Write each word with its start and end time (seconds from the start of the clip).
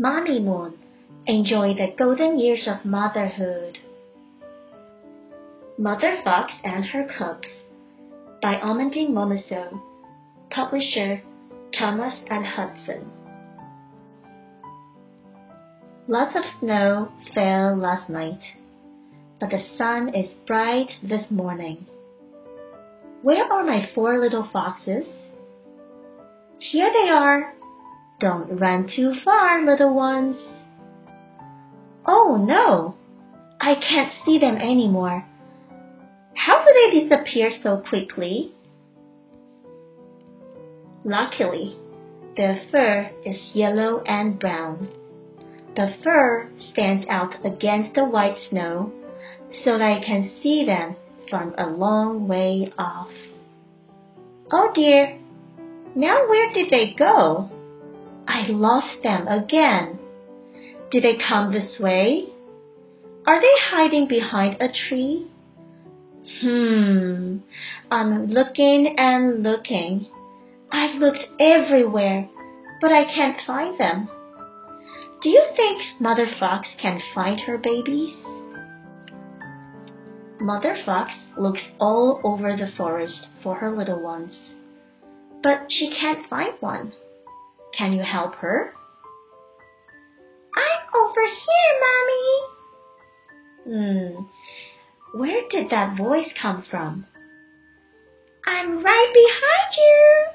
Moon. 0.00 0.78
Enjoy 1.26 1.74
the 1.74 1.92
golden 1.98 2.40
years 2.40 2.66
of 2.66 2.86
motherhood. 2.86 3.76
Mother 5.76 6.22
Fox 6.24 6.50
and 6.64 6.86
Her 6.86 7.06
Cubs 7.18 7.48
by 8.40 8.54
Amandine 8.54 9.10
Momenceau. 9.10 9.78
Publisher 10.50 11.20
Thomas 11.78 12.14
and 12.30 12.46
Hudson. 12.46 13.12
Lots 16.08 16.34
of 16.34 16.44
snow 16.60 17.12
fell 17.34 17.76
last 17.76 18.08
night, 18.08 18.40
but 19.38 19.50
the 19.50 19.62
sun 19.76 20.14
is 20.14 20.30
bright 20.46 20.88
this 21.02 21.30
morning. 21.30 21.86
Where 23.20 23.44
are 23.44 23.64
my 23.64 23.90
four 23.94 24.18
little 24.18 24.48
foxes? 24.50 25.04
Here 26.58 26.90
they 26.90 27.10
are. 27.10 27.52
Don't 28.20 28.58
run 28.58 28.86
too 28.94 29.14
far, 29.24 29.64
little 29.64 29.94
ones. 29.94 30.36
Oh 32.06 32.36
no, 32.36 32.94
I 33.58 33.74
can't 33.76 34.12
see 34.24 34.38
them 34.38 34.56
anymore. 34.56 35.24
How 36.34 36.62
do 36.62 36.72
they 36.72 37.00
disappear 37.00 37.50
so 37.62 37.82
quickly? 37.88 38.52
Luckily, 41.02 41.78
their 42.36 42.60
fur 42.70 43.10
is 43.24 43.50
yellow 43.54 44.02
and 44.06 44.38
brown. 44.38 44.88
The 45.74 45.94
fur 46.04 46.50
stands 46.72 47.06
out 47.08 47.34
against 47.44 47.94
the 47.94 48.04
white 48.04 48.36
snow 48.50 48.92
so 49.64 49.78
that 49.78 49.82
I 49.82 50.04
can 50.04 50.30
see 50.42 50.66
them 50.66 50.94
from 51.30 51.54
a 51.56 51.66
long 51.66 52.28
way 52.28 52.70
off. 52.76 53.10
Oh 54.52 54.70
dear, 54.74 55.18
now 55.94 56.28
where 56.28 56.52
did 56.52 56.70
they 56.70 56.94
go? 56.98 57.50
I 58.26 58.46
lost 58.48 59.02
them 59.02 59.28
again. 59.28 59.98
Did 60.90 61.04
they 61.04 61.16
come 61.16 61.52
this 61.52 61.78
way? 61.78 62.26
Are 63.26 63.40
they 63.40 63.54
hiding 63.70 64.08
behind 64.08 64.60
a 64.60 64.68
tree? 64.88 65.30
Hmm, 66.40 67.38
I'm 67.90 68.26
looking 68.26 68.94
and 68.98 69.42
looking. 69.42 70.06
I've 70.70 71.00
looked 71.00 71.26
everywhere, 71.38 72.28
but 72.80 72.92
I 72.92 73.04
can't 73.04 73.36
find 73.46 73.78
them. 73.78 74.08
Do 75.22 75.28
you 75.28 75.44
think 75.54 75.82
Mother 76.00 76.26
Fox 76.38 76.68
can 76.80 77.00
find 77.14 77.40
her 77.40 77.58
babies? 77.58 78.14
Mother 80.40 80.76
Fox 80.86 81.12
looks 81.36 81.60
all 81.78 82.20
over 82.24 82.56
the 82.56 82.72
forest 82.76 83.26
for 83.42 83.56
her 83.56 83.70
little 83.70 84.00
ones, 84.00 84.52
but 85.42 85.66
she 85.68 85.90
can't 85.90 86.26
find 86.30 86.54
one. 86.60 86.92
Can 87.80 87.94
you 87.94 88.02
help 88.02 88.34
her? 88.34 88.74
I'm 90.54 91.00
over 91.00 91.24
here, 91.24 91.72
Mommy. 93.64 93.86
Hmm, 95.14 95.18
where 95.18 95.48
did 95.48 95.70
that 95.70 95.96
voice 95.96 96.28
come 96.42 96.62
from? 96.70 97.06
I'm 98.46 98.84
right 98.84 99.10
behind 99.14 99.76
you. 99.78 100.26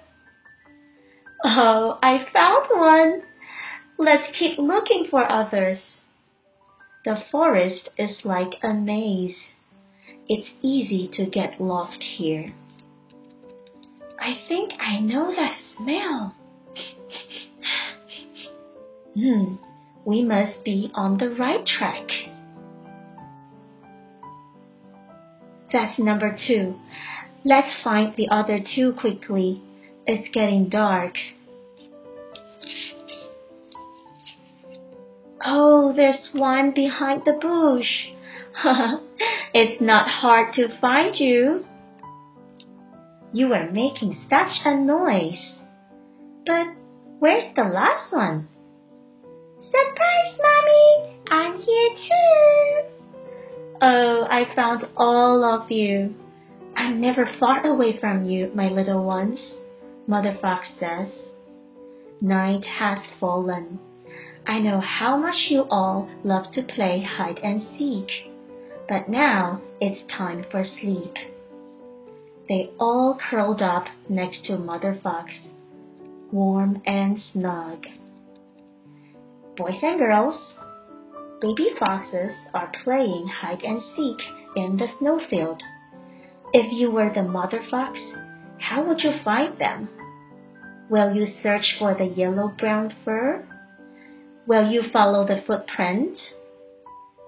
Oh, 1.44 2.00
I 2.02 2.26
found 2.34 2.66
one. 2.72 3.22
Let's 4.00 4.36
keep 4.40 4.58
looking 4.58 5.06
for 5.12 5.32
others. 5.32 5.84
The 7.06 7.18
forest 7.32 7.90
is 7.96 8.22
like 8.24 8.56
a 8.64 8.74
maze. 8.74 9.38
It's 10.28 10.50
easy 10.64 11.08
to 11.14 11.30
get 11.30 11.62
lost 11.62 12.02
here. 12.02 12.56
I 14.20 14.40
think 14.48 14.72
I 14.80 15.00
know 15.00 15.32
that 15.36 15.56
smell. 15.78 16.34
Hmm, 19.16 19.56
we 20.04 20.24
must 20.24 20.64
be 20.66 20.92
on 20.94 21.18
the 21.18 21.30
right 21.30 21.66
track. 21.66 22.08
That's 25.72 25.98
number 25.98 26.38
two. 26.48 26.76
Let's 27.46 27.74
find 27.82 28.14
the 28.18 28.28
other 28.30 28.60
two 28.60 28.94
quickly. 29.00 29.62
It's 30.06 30.28
getting 30.34 30.68
dark. 30.68 31.14
Oh, 35.46 35.94
there's 35.96 36.30
one 36.34 36.74
behind 36.74 37.22
the 37.26 37.34
bush. 37.34 38.08
it's 39.54 39.82
not 39.82 40.10
hard 40.10 40.56
to 40.56 40.78
find 40.82 41.16
you. 41.16 41.66
You 43.32 43.48
were 43.48 43.72
making 43.72 44.26
such 44.30 44.60
a 44.66 44.76
noise. 44.76 45.56
But 46.46 46.68
where's 47.20 47.56
the 47.56 47.64
last 47.64 48.12
one? 48.12 48.50
Surprise, 49.66 50.40
Mommy! 50.42 51.18
I'm 51.32 51.58
here 51.58 51.90
too. 51.90 52.96
Oh, 53.82 54.28
I 54.30 54.54
found 54.56 54.86
all 54.96 55.44
of 55.44 55.72
you. 55.72 56.14
I'm 56.76 57.02
never 57.02 57.28
far 57.40 57.66
away 57.66 57.98
from 58.00 58.26
you, 58.26 58.52
my 58.54 58.68
little 58.68 59.04
ones, 59.04 59.40
Mother 60.08 60.38
Fox 60.40 60.68
says. 60.80 61.12
Night 62.22 62.66
has 62.66 63.00
fallen. 63.20 63.80
I 64.46 64.60
know 64.60 64.80
how 64.80 65.18
much 65.18 65.48
you 65.50 65.64
all 65.70 66.10
love 66.24 66.52
to 66.54 66.62
play 66.62 67.02
hide 67.02 67.40
and 67.40 67.66
seek, 67.78 68.10
but 68.88 69.10
now 69.10 69.62
it's 69.82 70.04
time 70.16 70.46
for 70.52 70.64
sleep. 70.64 71.16
They 72.48 72.70
all 72.80 73.18
curled 73.30 73.64
up 73.64 73.86
next 74.10 74.46
to 74.46 74.60
Mother 74.60 75.00
Fox, 75.02 75.32
warm 76.32 76.84
and 76.86 77.18
snug. 77.34 77.88
Boys 79.58 79.80
and 79.84 80.00
girls, 80.00 80.36
baby 81.40 81.70
foxes 81.80 82.34
are 82.54 82.70
playing 82.84 83.26
hide 83.28 83.64
and 83.64 83.82
seek 83.96 84.18
in 84.58 84.76
the 84.76 84.88
snowfield. 85.00 85.64
If 86.52 86.74
you 86.74 86.92
were 86.92 87.10
the 87.14 87.24
mother 87.24 87.64
fox, 87.72 87.98
how 88.60 88.84
would 88.86 89.02
you 89.02 89.14
find 89.24 89.58
them? 89.58 89.88
Will 90.90 91.16
you 91.16 91.28
search 91.42 91.78
for 91.80 91.96
the 91.96 92.04
yellow 92.04 92.50
brown 92.50 92.94
fur? 93.06 93.48
Will 94.46 94.70
you 94.70 94.84
follow 94.92 95.26
the 95.26 95.42
footprint? 95.48 96.18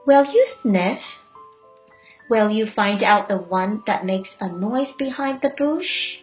Will 0.05 0.25
you 0.25 0.47
sniff? 0.61 0.99
Will 2.29 2.49
you 2.49 2.67
find 2.75 3.03
out 3.03 3.29
the 3.29 3.37
one 3.37 3.83
that 3.87 4.05
makes 4.05 4.31
a 4.41 4.51
noise 4.51 4.93
behind 4.99 5.39
the 5.41 5.51
bush? 5.57 6.17